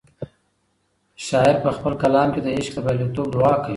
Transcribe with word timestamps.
شاعر 1.25 1.55
په 1.63 1.69
خپل 1.77 1.93
کلام 2.03 2.27
کې 2.33 2.41
د 2.43 2.47
عشق 2.57 2.73
د 2.75 2.79
بریالیتوب 2.85 3.27
دعا 3.35 3.53
کوي. 3.63 3.69